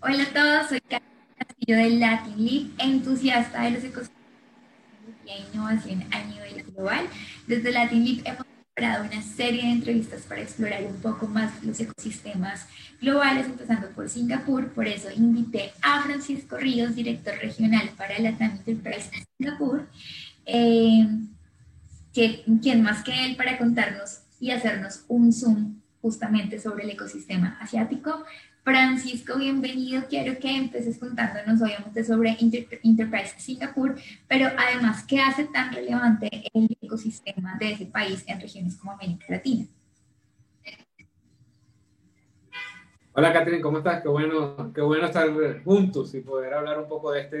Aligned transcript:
Hola 0.00 0.22
a 0.22 0.32
todos, 0.32 0.68
soy 0.68 0.80
Carlos 0.82 1.10
Castillo 1.36 1.76
de 1.76 1.90
Latin 1.90 2.44
Leap, 2.44 2.70
entusiasta 2.78 3.62
de 3.62 3.72
los 3.72 3.82
ecosistemas 3.82 4.14
e 5.26 5.40
innovación 5.52 6.04
a 6.12 6.22
nivel 6.22 6.62
global. 6.62 7.04
Desde 7.48 7.72
Latin 7.72 8.04
Leap 8.04 8.24
hemos 8.24 8.46
preparado 8.74 9.04
una 9.04 9.20
serie 9.22 9.64
de 9.64 9.72
entrevistas 9.72 10.22
para 10.22 10.40
explorar 10.40 10.84
un 10.84 11.00
poco 11.00 11.26
más 11.26 11.64
los 11.64 11.80
ecosistemas 11.80 12.68
globales, 13.00 13.46
empezando 13.46 13.88
por 13.90 14.08
Singapur. 14.08 14.72
Por 14.72 14.86
eso 14.86 15.08
invité 15.10 15.72
a 15.82 16.00
Francisco 16.02 16.56
Ríos, 16.56 16.94
director 16.94 17.34
regional 17.34 17.90
para 17.96 18.20
Latam 18.20 18.52
Enterprise 18.52 19.10
Singapur. 19.36 19.88
Eh, 20.46 21.08
que, 22.12 22.44
¿Quién 22.62 22.82
más 22.82 23.02
que 23.02 23.26
él 23.26 23.34
para 23.34 23.58
contarnos 23.58 24.20
y 24.38 24.52
hacernos 24.52 25.04
un 25.08 25.32
zoom 25.32 25.77
justamente 26.00 26.58
sobre 26.58 26.84
el 26.84 26.90
ecosistema 26.90 27.58
asiático? 27.60 28.24
Francisco, 28.68 29.38
bienvenido. 29.38 30.02
Quiero 30.10 30.38
que 30.38 30.54
empieces 30.54 30.98
contándonos 30.98 31.62
obviamente 31.62 32.04
sobre 32.04 32.36
Enterprise 32.38 33.34
Singapur, 33.38 33.96
pero 34.28 34.50
además, 34.58 35.04
¿qué 35.06 35.20
hace 35.20 35.44
tan 35.44 35.72
relevante 35.72 36.28
el 36.52 36.76
ecosistema 36.80 37.56
de 37.58 37.72
ese 37.72 37.86
país 37.86 38.24
en 38.26 38.38
regiones 38.38 38.76
como 38.76 38.92
América 38.92 39.24
Latina? 39.30 39.66
Hola, 43.14 43.32
Catherine, 43.32 43.62
¿cómo 43.62 43.78
estás? 43.78 44.02
Qué 44.02 44.08
bueno, 44.08 44.70
qué 44.74 44.82
bueno 44.82 45.06
estar 45.06 45.28
juntos 45.64 46.14
y 46.14 46.20
poder 46.20 46.52
hablar 46.52 46.78
un 46.78 46.88
poco 46.88 47.10
de 47.10 47.22
este, 47.22 47.38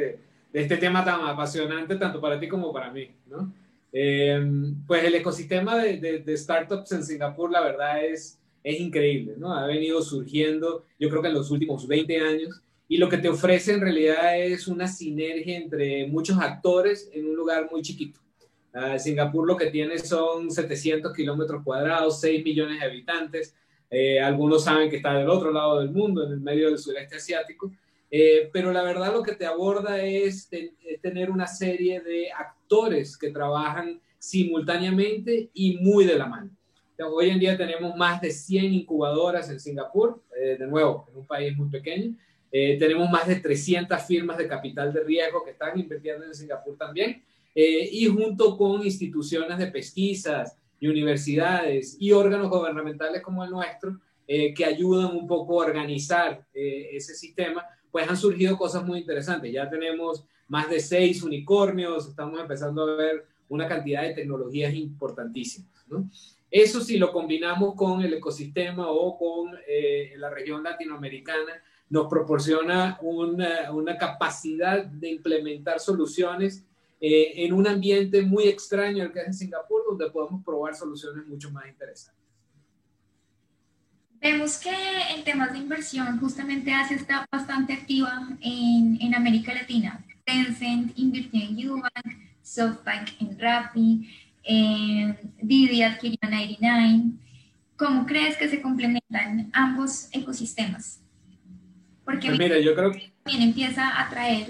de 0.50 0.60
este 0.62 0.78
tema 0.78 1.04
tan 1.04 1.20
apasionante, 1.20 1.96
tanto 1.96 2.20
para 2.20 2.40
ti 2.40 2.48
como 2.48 2.72
para 2.72 2.90
mí, 2.90 3.14
¿no? 3.26 3.52
Eh, 3.92 4.40
pues 4.86 5.04
el 5.04 5.14
ecosistema 5.14 5.76
de, 5.76 6.22
de 6.24 6.36
startups 6.36 6.92
en 6.92 7.04
Singapur, 7.04 7.50
la 7.50 7.60
verdad 7.60 8.02
es 8.02 8.37
es 8.62 8.80
increíble, 8.80 9.34
¿no? 9.36 9.54
Ha 9.54 9.66
venido 9.66 10.02
surgiendo, 10.02 10.84
yo 10.98 11.08
creo 11.08 11.22
que 11.22 11.28
en 11.28 11.34
los 11.34 11.50
últimos 11.50 11.86
20 11.86 12.20
años, 12.20 12.62
y 12.88 12.96
lo 12.96 13.08
que 13.08 13.18
te 13.18 13.28
ofrece 13.28 13.74
en 13.74 13.82
realidad 13.82 14.40
es 14.40 14.66
una 14.66 14.88
sinergia 14.88 15.58
entre 15.58 16.06
muchos 16.06 16.38
actores 16.38 17.10
en 17.12 17.26
un 17.26 17.36
lugar 17.36 17.68
muy 17.70 17.82
chiquito. 17.82 18.20
Uh, 18.74 18.98
Singapur 18.98 19.46
lo 19.46 19.56
que 19.56 19.70
tiene 19.70 19.98
son 19.98 20.50
700 20.50 21.14
kilómetros 21.14 21.62
cuadrados, 21.62 22.20
6 22.20 22.44
millones 22.44 22.80
de 22.80 22.86
habitantes. 22.86 23.54
Eh, 23.90 24.20
algunos 24.20 24.64
saben 24.64 24.90
que 24.90 24.96
está 24.96 25.14
del 25.14 25.28
otro 25.28 25.52
lado 25.52 25.80
del 25.80 25.90
mundo, 25.90 26.24
en 26.24 26.32
el 26.32 26.40
medio 26.40 26.68
del 26.68 26.78
sureste 26.78 27.16
asiático. 27.16 27.70
Eh, 28.10 28.48
pero 28.52 28.72
la 28.72 28.82
verdad 28.82 29.12
lo 29.12 29.22
que 29.22 29.34
te 29.34 29.44
aborda 29.44 30.02
es 30.02 30.48
tener 31.02 31.30
una 31.30 31.46
serie 31.46 32.00
de 32.00 32.30
actores 32.32 33.18
que 33.18 33.30
trabajan 33.30 34.00
simultáneamente 34.18 35.50
y 35.52 35.76
muy 35.76 36.04
de 36.04 36.16
la 36.16 36.26
mano. 36.26 36.50
Hoy 37.06 37.30
en 37.30 37.38
día 37.38 37.56
tenemos 37.56 37.96
más 37.96 38.20
de 38.20 38.32
100 38.32 38.74
incubadoras 38.74 39.48
en 39.50 39.60
Singapur, 39.60 40.20
eh, 40.36 40.56
de 40.58 40.66
nuevo, 40.66 41.06
en 41.08 41.18
un 41.18 41.26
país 41.26 41.56
muy 41.56 41.68
pequeño. 41.68 42.16
Eh, 42.50 42.76
tenemos 42.76 43.08
más 43.08 43.28
de 43.28 43.36
300 43.36 44.02
firmas 44.02 44.36
de 44.36 44.48
capital 44.48 44.92
de 44.92 45.04
riesgo 45.04 45.44
que 45.44 45.52
están 45.52 45.78
invirtiendo 45.78 46.24
en 46.24 46.34
Singapur 46.34 46.76
también. 46.76 47.22
Eh, 47.54 47.88
y 47.92 48.06
junto 48.06 48.56
con 48.56 48.84
instituciones 48.84 49.58
de 49.58 49.68
pesquisas 49.68 50.56
y 50.80 50.88
universidades 50.88 51.96
y 52.00 52.10
órganos 52.10 52.50
gubernamentales 52.50 53.22
como 53.22 53.44
el 53.44 53.50
nuestro, 53.50 54.00
que 54.26 54.62
ayudan 54.62 55.16
un 55.16 55.26
poco 55.26 55.62
a 55.62 55.64
organizar 55.64 56.44
ese 56.52 57.14
sistema, 57.14 57.64
pues 57.90 58.06
han 58.06 58.16
surgido 58.16 58.58
cosas 58.58 58.84
muy 58.84 58.98
interesantes. 58.98 59.50
Ya 59.50 59.70
tenemos 59.70 60.22
más 60.48 60.68
de 60.68 60.80
seis 60.80 61.22
unicornios, 61.22 62.06
estamos 62.06 62.38
empezando 62.38 62.82
a 62.82 62.96
ver 62.96 63.24
una 63.48 63.66
cantidad 63.66 64.02
de 64.02 64.12
tecnologías 64.12 64.74
importantísimas. 64.74 65.72
¿no? 65.86 66.10
Eso 66.50 66.80
si 66.80 66.96
lo 66.96 67.12
combinamos 67.12 67.74
con 67.74 68.00
el 68.00 68.14
ecosistema 68.14 68.88
o 68.88 69.18
con 69.18 69.54
eh, 69.68 70.14
la 70.16 70.30
región 70.30 70.62
latinoamericana, 70.62 71.62
nos 71.90 72.06
proporciona 72.06 72.98
una, 73.02 73.70
una 73.72 73.96
capacidad 73.96 74.84
de 74.84 75.10
implementar 75.10 75.80
soluciones 75.80 76.64
eh, 77.00 77.32
en 77.44 77.52
un 77.52 77.66
ambiente 77.66 78.22
muy 78.22 78.44
extraño, 78.44 79.04
el 79.04 79.12
que 79.12 79.20
es 79.20 79.26
en 79.26 79.34
Singapur, 79.34 79.82
donde 79.88 80.10
podemos 80.10 80.44
probar 80.44 80.74
soluciones 80.74 81.26
mucho 81.26 81.50
más 81.50 81.66
interesantes. 81.68 82.18
Vemos 84.20 84.58
que 84.58 84.74
en 85.14 85.22
temas 85.22 85.52
de 85.52 85.58
inversión, 85.58 86.18
justamente 86.18 86.72
Asia 86.72 86.96
está 86.96 87.24
bastante 87.30 87.72
activa 87.72 88.28
en, 88.40 88.98
en 89.00 89.14
América 89.14 89.54
Latina. 89.54 90.04
Tencent 90.24 90.92
invirtió 90.98 91.40
en 91.40 91.70
Ubank, 91.70 92.32
SoftBank 92.42 93.10
en 93.20 93.38
Rappi, 93.38 94.10
eh, 94.48 95.14
Didi 95.42 95.82
adquirió 95.82 96.18
99. 96.22 97.02
¿Cómo 97.76 98.06
crees 98.06 98.36
que 98.38 98.48
se 98.48 98.62
complementan 98.62 99.50
ambos 99.52 100.08
ecosistemas? 100.12 101.00
Porque 102.04 102.28
pues 102.28 102.38
mira, 102.38 102.58
yo 102.58 102.74
creo 102.74 102.90
que 102.90 103.12
también 103.22 103.50
empieza 103.50 103.86
a 103.86 104.06
atraer, 104.06 104.46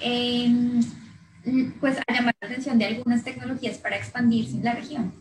em, 0.00 0.80
pues 1.80 1.98
a 2.06 2.12
llamar 2.12 2.34
la 2.40 2.48
atención 2.48 2.78
de 2.78 2.84
algunas 2.84 3.24
tecnologías 3.24 3.78
para 3.78 3.96
expandirse 3.96 4.56
en 4.56 4.64
la 4.64 4.74
región. 4.74 5.12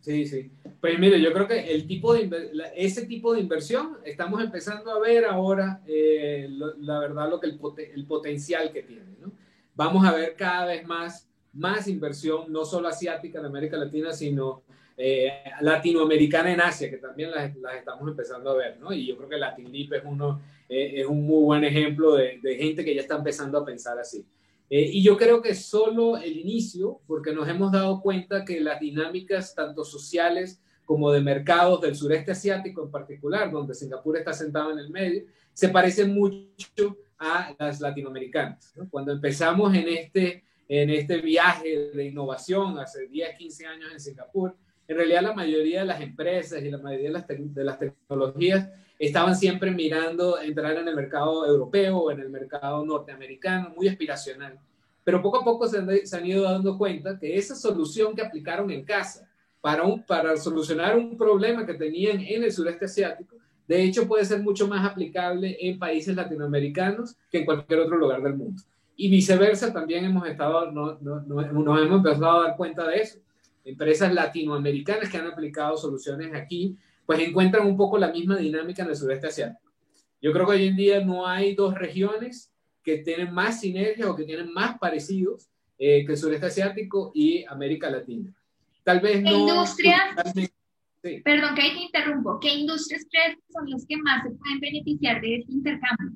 Sí, 0.00 0.26
sí. 0.26 0.50
Pues 0.80 0.98
mire, 0.98 1.20
yo 1.20 1.32
creo 1.32 1.46
que 1.46 1.74
el 1.74 1.86
tipo 1.86 2.14
de 2.14 2.50
ese 2.74 3.06
tipo 3.06 3.34
de 3.34 3.40
inversión 3.40 3.98
estamos 4.04 4.42
empezando 4.42 4.90
a 4.90 5.00
ver 5.00 5.26
ahora, 5.26 5.82
eh, 5.86 6.48
la 6.48 6.98
verdad, 6.98 7.28
lo 7.28 7.40
que 7.40 7.48
el, 7.48 7.60
el 7.94 8.06
potencial 8.06 8.72
que 8.72 8.82
tiene. 8.82 9.16
¿no? 9.20 9.32
Vamos 9.74 10.06
a 10.06 10.12
ver 10.12 10.34
cada 10.36 10.66
vez 10.66 10.86
más 10.86 11.28
más 11.54 11.88
inversión, 11.88 12.52
no 12.52 12.64
solo 12.64 12.88
asiática 12.88 13.38
en 13.38 13.46
América 13.46 13.76
Latina, 13.76 14.12
sino 14.12 14.62
eh, 14.96 15.30
latinoamericana 15.60 16.52
en 16.52 16.60
Asia, 16.60 16.90
que 16.90 16.98
también 16.98 17.30
las, 17.30 17.54
las, 17.56 17.76
estamos 17.76 18.08
empezando 18.08 18.50
a 18.50 18.54
ver, 18.54 18.78
¿no? 18.78 18.92
Y 18.92 19.06
yo 19.06 19.16
creo 19.16 19.28
que 19.28 19.38
Latin 19.38 19.72
Leap 19.72 19.92
es, 19.94 20.02
uno, 20.04 20.40
eh, 20.68 20.92
es 20.96 21.06
un 21.06 21.26
muy 21.26 21.44
buen 21.44 21.64
ejemplo 21.64 22.14
de, 22.14 22.38
de, 22.42 22.56
gente 22.56 22.84
que 22.84 22.94
ya 22.94 23.00
está 23.00 23.16
empezando 23.16 23.58
a 23.58 23.64
pensar 23.64 23.98
así. 23.98 24.24
Eh, 24.70 24.90
y 24.92 25.02
yo 25.02 25.16
creo 25.16 25.42
que 25.42 25.54
solo 25.54 26.16
el 26.16 26.38
inicio, 26.38 27.00
porque 27.06 27.32
nos 27.32 27.48
hemos 27.48 27.72
dado 27.72 28.00
cuenta 28.00 28.44
que 28.44 28.60
las 28.60 28.80
dinámicas 28.80 29.54
tanto 29.54 29.84
sociales 29.84 30.60
como 30.84 31.10
de 31.10 31.20
mercados 31.20 31.80
del 31.80 31.94
sureste 31.94 32.32
asiático 32.32 32.82
en 32.82 32.90
particular, 32.90 33.50
donde 33.50 33.74
Singapur 33.74 34.16
está 34.16 34.32
sentado 34.32 34.72
en 34.72 34.78
el 34.78 34.90
medio, 34.90 35.24
se 35.52 35.68
parecen 35.68 36.14
mucho 36.14 36.98
a 37.18 37.54
las 37.58 37.80
latinoamericanas. 37.80 38.72
¿no? 38.76 38.88
Cuando 38.90 39.12
empezamos 39.12 39.74
en 39.74 39.88
este 39.88 40.44
en 40.68 40.90
este 40.90 41.20
viaje 41.20 41.90
de 41.94 42.04
innovación 42.06 42.78
hace 42.78 43.06
10, 43.06 43.36
15 43.36 43.66
años 43.66 43.92
en 43.92 44.00
Singapur, 44.00 44.54
en 44.86 44.96
realidad 44.96 45.22
la 45.22 45.32
mayoría 45.32 45.80
de 45.80 45.86
las 45.86 46.00
empresas 46.00 46.62
y 46.62 46.70
la 46.70 46.78
mayoría 46.78 47.08
de 47.08 47.64
las, 47.64 47.78
tecnologías 47.78 48.68
estaban 48.98 49.34
siempre 49.34 49.70
mirando 49.70 50.38
entrar 50.38 50.76
en 50.76 50.88
el 50.88 50.94
mercado 50.94 51.46
europeo 51.46 51.98
o 51.98 52.10
en 52.10 52.20
el 52.20 52.28
mercado 52.28 52.84
norteamericano, 52.84 53.72
muy 53.76 53.88
aspiracional. 53.88 54.58
Pero 55.02 55.22
poco 55.22 55.40
a 55.40 55.44
poco 55.44 55.66
se 55.68 55.78
han, 55.78 56.06
se 56.06 56.16
han, 56.16 56.26
ido 56.26 56.44
dando 56.44 56.78
cuenta 56.78 57.18
que 57.18 57.36
esa 57.36 57.54
solución 57.54 58.14
que 58.14 58.22
aplicaron 58.22 58.70
en 58.70 58.84
casa 58.84 59.28
para, 59.60 59.82
para 60.06 60.36
solucionar 60.36 60.96
un 60.96 61.16
problema 61.16 61.66
que 61.66 61.74
tenían 61.74 62.20
en 62.20 62.44
el 62.44 62.52
sureste 62.52 62.84
asiático, 62.84 63.36
de 63.66 63.82
hecho 63.82 64.06
puede 64.06 64.24
ser 64.24 64.42
mucho 64.42 64.68
más 64.68 64.86
aplicable 64.88 65.56
en 65.60 65.78
países 65.78 66.14
latinoamericanos 66.14 67.16
que 67.30 67.38
en 67.38 67.44
cualquier 67.46 67.80
otro 67.80 67.96
lugar 67.96 68.22
del 68.22 68.34
mundo. 68.34 68.62
Y 68.96 69.08
viceversa, 69.10 69.72
también 69.72 70.04
hemos 70.04 70.26
estado, 70.28 70.70
no, 70.70 70.98
no, 71.00 71.20
nos 71.22 71.82
hemos 71.82 71.96
empezado 71.96 72.40
a 72.40 72.48
dar 72.48 72.56
cuenta 72.56 72.86
de 72.86 72.96
eso. 72.96 73.18
Empresas 73.64 74.12
latinoamericanas 74.12 75.08
que 75.08 75.16
han 75.16 75.26
aplicado 75.26 75.76
soluciones 75.76 76.32
aquí, 76.34 76.76
pues 77.06 77.18
encuentran 77.20 77.66
un 77.66 77.76
poco 77.76 77.98
la 77.98 78.12
misma 78.12 78.36
dinámica 78.36 78.82
en 78.82 78.90
el 78.90 78.96
sureste 78.96 79.26
asiático. 79.26 79.72
Yo 80.20 80.32
creo 80.32 80.46
que 80.46 80.52
hoy 80.52 80.68
en 80.68 80.76
día 80.76 81.04
no 81.04 81.26
hay 81.26 81.54
dos 81.54 81.74
regiones 81.74 82.52
que 82.82 82.98
tienen 82.98 83.32
más 83.32 83.60
sinergia 83.60 84.10
o 84.10 84.16
que 84.16 84.24
tienen 84.24 84.52
más 84.52 84.78
parecidos 84.78 85.48
eh, 85.78 86.04
que 86.06 86.12
el 86.12 86.18
sureste 86.18 86.46
asiático 86.46 87.10
y 87.14 87.44
América 87.44 87.90
Latina. 87.90 88.30
Tal 88.84 89.00
vez 89.00 89.22
no. 89.22 89.30
Industria. 89.30 90.14
Sí. 91.02 91.20
Perdón 91.22 91.54
que 91.54 91.62
ahí 91.62 91.74
te 91.74 91.82
interrumpo. 91.82 92.38
¿Qué 92.40 92.54
industrias 92.54 93.04
crees 93.10 93.38
son 93.50 93.68
las 93.68 93.84
que 93.86 93.96
más 93.96 94.22
se 94.22 94.30
pueden 94.30 94.60
beneficiar 94.60 95.20
de 95.20 95.36
este 95.36 95.52
intercambio? 95.52 96.12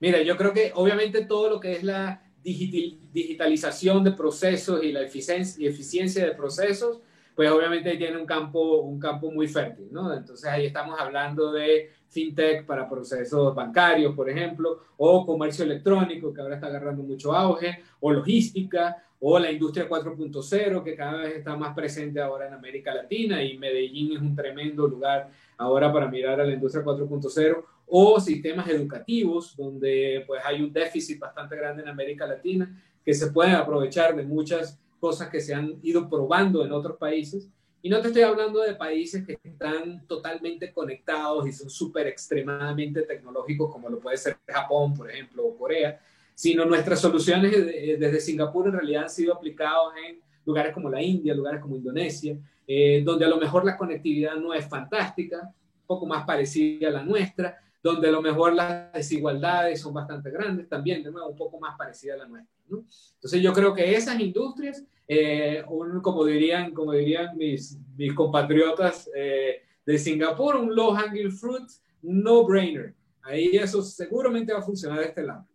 Mira, 0.00 0.22
yo 0.22 0.36
creo 0.36 0.52
que 0.52 0.72
obviamente 0.74 1.24
todo 1.24 1.50
lo 1.50 1.60
que 1.60 1.72
es 1.72 1.82
la 1.82 2.22
digitalización 2.42 4.04
de 4.04 4.12
procesos 4.12 4.82
y 4.82 4.92
la 4.92 5.02
eficiencia, 5.02 5.62
y 5.62 5.66
eficiencia 5.66 6.24
de 6.24 6.32
procesos, 6.32 7.00
pues 7.34 7.50
obviamente 7.50 7.96
tiene 7.96 8.16
un 8.16 8.26
campo, 8.26 8.80
un 8.80 8.98
campo 8.98 9.30
muy 9.30 9.46
fértil, 9.48 9.88
¿no? 9.90 10.12
Entonces 10.12 10.48
ahí 10.50 10.66
estamos 10.66 10.98
hablando 10.98 11.52
de 11.52 11.90
fintech 12.08 12.64
para 12.64 12.88
procesos 12.88 13.54
bancarios, 13.54 14.14
por 14.14 14.28
ejemplo, 14.28 14.80
o 14.96 15.24
comercio 15.26 15.64
electrónico, 15.64 16.32
que 16.32 16.40
ahora 16.40 16.56
está 16.56 16.68
agarrando 16.68 17.02
mucho 17.02 17.32
auge, 17.32 17.80
o 18.00 18.10
logística, 18.10 19.04
o 19.20 19.38
la 19.38 19.50
industria 19.50 19.88
4.0, 19.88 20.82
que 20.82 20.94
cada 20.94 21.18
vez 21.18 21.36
está 21.36 21.56
más 21.56 21.74
presente 21.74 22.20
ahora 22.20 22.46
en 22.46 22.54
América 22.54 22.94
Latina, 22.94 23.42
y 23.42 23.58
Medellín 23.58 24.16
es 24.16 24.20
un 24.20 24.34
tremendo 24.34 24.86
lugar 24.86 25.30
ahora 25.58 25.92
para 25.92 26.08
mirar 26.08 26.40
a 26.40 26.46
la 26.46 26.52
industria 26.52 26.84
4.0, 26.84 27.64
o 27.88 28.20
sistemas 28.20 28.68
educativos, 28.68 29.56
donde 29.56 30.24
pues 30.26 30.42
hay 30.44 30.62
un 30.62 30.72
déficit 30.72 31.18
bastante 31.18 31.56
grande 31.56 31.82
en 31.82 31.88
América 31.88 32.26
Latina, 32.26 32.70
que 33.04 33.14
se 33.14 33.30
pueden 33.30 33.54
aprovechar 33.54 34.14
de 34.14 34.22
muchas 34.22 34.78
cosas 35.00 35.28
que 35.28 35.40
se 35.40 35.54
han 35.54 35.78
ido 35.82 36.08
probando 36.08 36.64
en 36.64 36.72
otros 36.72 36.96
países. 36.98 37.48
Y 37.80 37.88
no 37.88 38.00
te 38.00 38.08
estoy 38.08 38.22
hablando 38.22 38.60
de 38.60 38.74
países 38.74 39.24
que 39.24 39.38
están 39.42 40.06
totalmente 40.06 40.72
conectados 40.72 41.46
y 41.46 41.52
son 41.52 41.70
súper 41.70 42.08
extremadamente 42.08 43.02
tecnológicos, 43.02 43.72
como 43.72 43.88
lo 43.88 44.00
puede 44.00 44.16
ser 44.16 44.36
Japón, 44.46 44.94
por 44.94 45.10
ejemplo, 45.10 45.46
o 45.46 45.56
Corea, 45.56 46.00
sino 46.34 46.64
nuestras 46.64 47.00
soluciones 47.00 47.52
desde 47.52 48.20
Singapur 48.20 48.66
en 48.66 48.74
realidad 48.74 49.04
han 49.04 49.10
sido 49.10 49.32
aplicadas 49.34 49.94
en 50.08 50.20
lugares 50.44 50.72
como 50.72 50.90
la 50.90 51.00
India, 51.00 51.34
lugares 51.34 51.60
como 51.60 51.76
Indonesia, 51.76 52.36
eh, 52.66 53.02
donde 53.04 53.24
a 53.24 53.28
lo 53.28 53.38
mejor 53.38 53.64
la 53.64 53.76
conectividad 53.76 54.36
no 54.36 54.52
es 54.52 54.66
fantástica, 54.68 55.40
un 55.42 55.86
poco 55.86 56.06
más 56.06 56.24
parecida 56.24 56.88
a 56.88 56.92
la 56.92 57.02
nuestra, 57.02 57.58
donde 57.92 58.08
a 58.08 58.12
lo 58.12 58.22
mejor 58.22 58.54
las 58.54 58.92
desigualdades 58.92 59.80
son 59.80 59.94
bastante 59.94 60.30
grandes, 60.30 60.68
también, 60.68 61.02
de 61.02 61.10
nuevo, 61.10 61.28
un 61.28 61.36
poco 61.36 61.58
más 61.58 61.76
parecida 61.76 62.14
a 62.14 62.18
la 62.18 62.26
nuestra. 62.26 62.54
¿no? 62.68 62.84
Entonces 63.14 63.42
yo 63.42 63.52
creo 63.52 63.74
que 63.74 63.94
esas 63.94 64.18
industrias, 64.20 64.84
eh, 65.06 65.64
como 66.02 66.24
dirían, 66.24 66.72
como 66.72 66.92
dirían 66.92 67.36
mis, 67.36 67.78
mis 67.96 68.14
compatriotas 68.14 69.10
eh, 69.14 69.62
de 69.84 69.98
Singapur, 69.98 70.56
un 70.56 70.74
low 70.74 70.92
hanging 70.92 71.32
fruit, 71.32 71.68
un 72.02 72.22
no-brainer. 72.22 72.94
Ahí 73.22 73.56
eso 73.56 73.82
seguramente 73.82 74.52
va 74.52 74.60
a 74.60 74.62
funcionar 74.62 75.00
de 75.00 75.06
este 75.06 75.22
lado. 75.22 75.46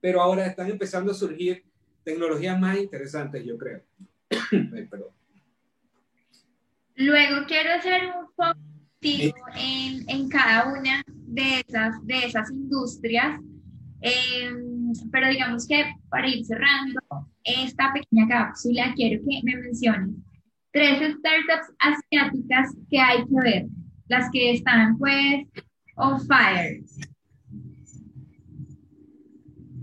Pero 0.00 0.20
ahora 0.20 0.46
están 0.46 0.70
empezando 0.70 1.12
a 1.12 1.14
surgir 1.14 1.64
tecnologías 2.04 2.58
más 2.58 2.78
interesantes, 2.78 3.44
yo 3.44 3.58
creo. 3.58 3.82
perdón. 4.90 5.10
Luego 6.96 7.46
quiero 7.46 7.72
hacer 7.72 8.02
un 8.06 8.26
poco 8.34 8.75
en, 9.02 10.08
en 10.08 10.28
cada 10.28 10.72
una 10.72 11.02
de 11.06 11.60
esas, 11.60 12.06
de 12.06 12.26
esas 12.26 12.50
industrias. 12.50 13.40
Em, 14.00 14.92
pero 15.10 15.28
digamos 15.28 15.66
que 15.66 15.84
para 16.08 16.28
ir 16.28 16.44
cerrando 16.44 17.00
esta 17.44 17.92
pequeña 17.92 18.28
cápsula, 18.28 18.92
quiero 18.94 19.22
que 19.24 19.40
me 19.42 19.56
menciones 19.56 20.16
tres 20.76 20.98
startups 20.98 21.72
asiáticas 21.78 22.76
que 22.90 22.98
hay 23.00 23.24
que 23.24 23.40
ver, 23.42 23.66
las 24.08 24.30
que 24.30 24.52
están 24.52 24.98
pues 24.98 25.46
on 25.96 26.20
fire. 26.26 26.82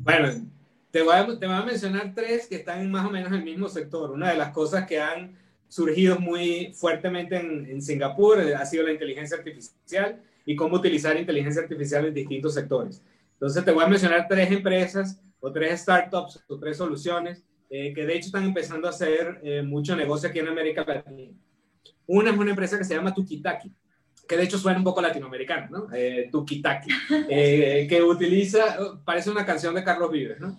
Bueno, 0.04 0.48
te 0.92 1.02
voy, 1.02 1.16
a, 1.16 1.40
te 1.40 1.48
voy 1.48 1.56
a 1.56 1.64
mencionar 1.64 2.14
tres 2.14 2.46
que 2.46 2.58
están 2.58 2.92
más 2.92 3.08
o 3.08 3.10
menos 3.10 3.30
en 3.30 3.40
el 3.40 3.44
mismo 3.44 3.70
sector. 3.70 4.12
Una 4.12 4.30
de 4.30 4.38
las 4.38 4.52
cosas 4.52 4.86
que 4.86 5.02
han 5.02 5.36
surgido 5.74 6.20
muy 6.20 6.72
fuertemente 6.76 7.36
en, 7.36 7.66
en 7.68 7.82
Singapur 7.82 8.40
eh, 8.40 8.54
ha 8.54 8.64
sido 8.64 8.84
la 8.84 8.92
inteligencia 8.92 9.38
artificial 9.38 10.22
y 10.46 10.56
cómo 10.56 10.76
utilizar 10.76 11.18
inteligencia 11.18 11.64
artificial 11.64 12.06
en 12.06 12.14
distintos 12.14 12.54
sectores. 12.54 13.02
Entonces 13.34 13.66
te 13.66 13.72
voy 13.72 13.84
a 13.84 13.88
mencionar 13.88 14.28
tres 14.30 14.52
empresas 14.52 15.20
o 15.40 15.52
tres 15.52 15.82
startups 15.82 16.44
o 16.48 16.60
tres 16.60 16.78
soluciones 16.78 17.44
eh, 17.72 17.92
que 17.92 18.06
de 18.06 18.16
hecho 18.16 18.28
están 18.28 18.44
empezando 18.44 18.86
a 18.86 18.92
hacer 18.92 19.40
eh, 19.42 19.64
mucho 19.64 19.96
negocio 19.96 20.30
aquí 20.30 20.38
en 20.38 20.48
América 20.48 20.86
Latina. 20.86 21.32
Una 22.06 22.30
es 22.30 22.38
una 22.38 22.52
empresa 22.52 22.78
que 22.78 22.84
se 22.84 22.94
llama 22.94 23.16
Tukitaki, 23.16 23.72
que 24.28 24.38
de 24.38 24.44
hecho 24.44 24.60
suena 24.60 24.78
un 24.78 24.84
poco 24.84 25.02
latinoamericano, 25.02 25.70
¿no? 25.72 25.88
Eh, 25.92 26.30
Tukitaki, 26.32 26.90
que 27.90 28.04
utiliza, 28.08 28.78
parece 29.04 29.32
una 29.32 29.44
canción 29.44 29.74
de 29.74 29.84
Carlos 29.84 30.12
Vives, 30.12 30.40
¿no? 30.40 30.56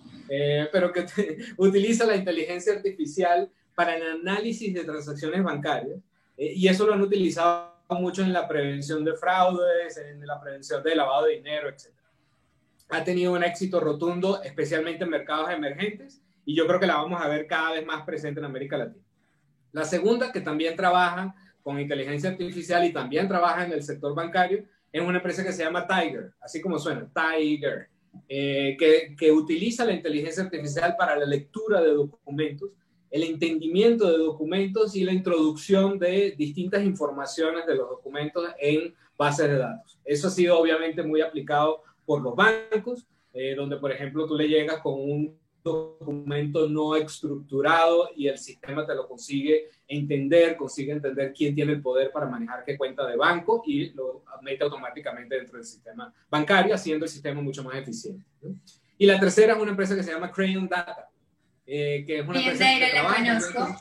pero 0.72 0.90
que 0.90 1.06
utiliza 1.58 2.04
la 2.04 2.16
inteligencia 2.16 2.72
artificial 2.72 3.48
para 3.74 3.96
el 3.96 4.20
análisis 4.20 4.72
de 4.72 4.84
transacciones 4.84 5.42
bancarias 5.42 5.98
y 6.36 6.66
eso 6.66 6.86
lo 6.86 6.94
han 6.94 7.02
utilizado 7.02 7.74
mucho 7.90 8.22
en 8.22 8.32
la 8.32 8.48
prevención 8.48 9.04
de 9.04 9.14
fraudes, 9.14 9.96
en 9.98 10.26
la 10.26 10.40
prevención 10.40 10.82
de 10.82 10.96
lavado 10.96 11.26
de 11.26 11.36
dinero, 11.36 11.68
etc. 11.68 11.90
Ha 12.88 13.04
tenido 13.04 13.32
un 13.32 13.44
éxito 13.44 13.80
rotundo, 13.80 14.42
especialmente 14.42 15.04
en 15.04 15.10
mercados 15.10 15.50
emergentes, 15.50 16.20
y 16.44 16.56
yo 16.56 16.66
creo 16.66 16.80
que 16.80 16.86
la 16.86 16.96
vamos 16.96 17.20
a 17.22 17.28
ver 17.28 17.46
cada 17.46 17.72
vez 17.72 17.86
más 17.86 18.04
presente 18.04 18.40
en 18.40 18.46
América 18.46 18.76
Latina. 18.76 19.04
La 19.72 19.84
segunda, 19.84 20.32
que 20.32 20.40
también 20.40 20.76
trabaja 20.76 21.34
con 21.62 21.80
inteligencia 21.80 22.30
artificial 22.30 22.84
y 22.84 22.92
también 22.92 23.28
trabaja 23.28 23.64
en 23.64 23.72
el 23.72 23.82
sector 23.82 24.14
bancario, 24.14 24.64
es 24.92 25.02
una 25.02 25.18
empresa 25.18 25.42
que 25.42 25.52
se 25.52 25.64
llama 25.64 25.86
Tiger, 25.86 26.32
así 26.40 26.60
como 26.60 26.78
suena, 26.78 27.08
Tiger, 27.12 27.88
eh, 28.28 28.76
que 28.78 29.32
utiliza 29.32 29.84
la 29.84 29.92
inteligencia 29.92 30.44
artificial 30.44 30.94
para 30.96 31.16
la 31.16 31.26
lectura 31.26 31.80
de 31.80 31.92
documentos 31.92 32.70
el 33.14 33.22
entendimiento 33.22 34.10
de 34.10 34.18
documentos 34.18 34.96
y 34.96 35.04
la 35.04 35.12
introducción 35.12 36.00
de 36.00 36.34
distintas 36.36 36.82
informaciones 36.82 37.64
de 37.64 37.76
los 37.76 37.88
documentos 37.88 38.44
en 38.58 38.92
bases 39.16 39.48
de 39.48 39.56
datos. 39.56 39.96
Eso 40.04 40.26
ha 40.26 40.30
sido 40.32 40.58
obviamente 40.58 41.00
muy 41.00 41.20
aplicado 41.20 41.84
por 42.04 42.20
los 42.20 42.34
bancos, 42.34 43.06
eh, 43.32 43.54
donde 43.54 43.76
por 43.76 43.92
ejemplo 43.92 44.26
tú 44.26 44.34
le 44.34 44.48
llegas 44.48 44.80
con 44.80 44.94
un 44.94 45.38
documento 45.62 46.68
no 46.68 46.96
estructurado 46.96 48.10
y 48.16 48.26
el 48.26 48.36
sistema 48.36 48.84
te 48.84 48.96
lo 48.96 49.06
consigue 49.06 49.68
entender, 49.86 50.56
consigue 50.56 50.90
entender 50.90 51.32
quién 51.32 51.54
tiene 51.54 51.74
el 51.74 51.82
poder 51.82 52.10
para 52.10 52.26
manejar 52.26 52.64
qué 52.64 52.76
cuenta 52.76 53.06
de 53.06 53.16
banco 53.16 53.62
y 53.64 53.90
lo 53.90 54.24
mete 54.42 54.64
automáticamente 54.64 55.36
dentro 55.36 55.56
del 55.58 55.64
sistema 55.64 56.12
bancario, 56.28 56.74
haciendo 56.74 57.04
el 57.04 57.12
sistema 57.12 57.40
mucho 57.40 57.62
más 57.62 57.76
eficiente. 57.76 58.24
Y 58.98 59.06
la 59.06 59.20
tercera 59.20 59.52
es 59.52 59.62
una 59.62 59.70
empresa 59.70 59.94
que 59.94 60.02
se 60.02 60.10
llama 60.10 60.32
Crayon 60.32 60.68
Data, 60.68 61.08
eh, 61.66 62.04
que 62.06 62.18
es 62.20 62.28
una 62.28 62.38
empresa 62.38 62.64
que 62.78 62.90
trabaja, 62.90 63.78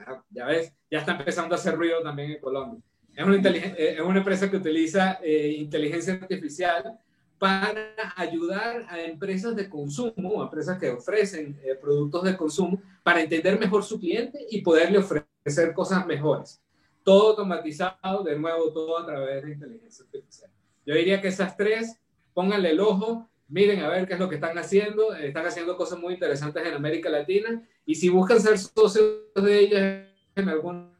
ah, 0.00 0.24
ya 0.30 0.46
ves, 0.46 0.72
ya 0.90 0.98
está 0.98 1.12
empezando 1.12 1.54
a 1.54 1.58
hacer 1.58 1.74
ruido 1.74 2.02
también 2.02 2.32
en 2.32 2.40
Colombia. 2.40 2.80
Es 3.14 3.24
una, 3.24 3.36
eh, 3.36 3.94
es 3.94 4.00
una 4.00 4.18
empresa 4.18 4.50
que 4.50 4.56
utiliza 4.56 5.18
eh, 5.22 5.54
inteligencia 5.58 6.14
artificial 6.14 6.98
para 7.38 7.94
ayudar 8.16 8.86
a 8.88 9.00
empresas 9.00 9.54
de 9.56 9.68
consumo, 9.68 10.42
empresas 10.42 10.78
que 10.78 10.90
ofrecen 10.90 11.58
productos 11.80 12.24
de 12.24 12.36
consumo, 12.36 12.80
para 13.02 13.20
entender 13.20 13.58
mejor 13.58 13.84
su 13.84 13.98
cliente 13.98 14.46
y 14.50 14.62
poderle 14.62 14.98
ofrecer 14.98 15.74
cosas 15.74 16.06
mejores. 16.06 16.62
Todo 17.02 17.30
automatizado, 17.30 18.22
de 18.24 18.38
nuevo, 18.38 18.72
todo 18.72 18.98
a 18.98 19.04
través 19.04 19.44
de 19.44 19.52
inteligencia 19.52 20.04
artificial. 20.04 20.50
Yo 20.86 20.94
diría 20.94 21.20
que 21.20 21.28
esas 21.28 21.56
tres, 21.56 22.00
pónganle 22.32 22.70
el 22.70 22.80
ojo, 22.80 23.28
miren 23.48 23.80
a 23.80 23.88
ver 23.88 24.06
qué 24.06 24.14
es 24.14 24.20
lo 24.20 24.28
que 24.28 24.36
están 24.36 24.56
haciendo, 24.58 25.14
están 25.14 25.46
haciendo 25.46 25.76
cosas 25.76 25.98
muy 25.98 26.14
interesantes 26.14 26.66
en 26.66 26.74
América 26.74 27.08
Latina 27.08 27.62
y 27.86 27.94
si 27.94 28.08
buscan 28.08 28.40
ser 28.40 28.58
socios 28.58 29.18
de 29.34 29.58
ellas 29.58 30.08
en 30.34 30.48
alguna 30.48 30.90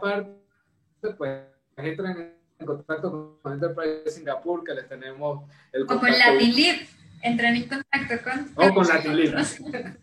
parte, 0.00 0.30
pues 1.16 1.40
entren 1.76 2.34
en 2.58 2.66
contacto 2.66 3.38
con 3.42 3.52
Enterprise 3.52 4.10
Singapur, 4.10 4.62
que 4.64 4.74
les 4.74 4.88
tenemos 4.88 5.48
el 5.72 5.86
contacto. 5.86 6.06
O 6.06 6.10
con 6.10 6.18
Latin 6.18 6.88
entren 7.22 7.56
en 7.56 7.68
contacto 7.68 8.14
con... 8.22 8.68
O 8.68 8.74
con 8.74 8.86
Latin 8.86 9.34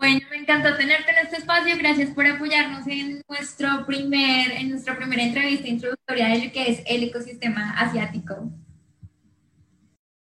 Bueno, 0.00 0.26
me 0.30 0.38
encantó 0.38 0.74
tenerte 0.78 1.10
en 1.10 1.18
este 1.26 1.36
espacio. 1.36 1.76
Gracias 1.76 2.08
por 2.14 2.26
apoyarnos 2.26 2.86
en 2.86 3.22
nuestro 3.28 3.84
primer, 3.84 4.50
en 4.52 4.70
nuestra 4.70 4.96
primera 4.96 5.22
entrevista 5.22 5.68
introductoria 5.68 6.28
de 6.28 6.46
lo 6.46 6.52
que 6.52 6.70
es 6.70 6.82
el 6.86 7.02
ecosistema 7.02 7.72
asiático. 7.78 8.50